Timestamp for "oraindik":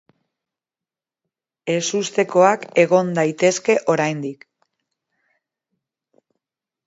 3.95-4.49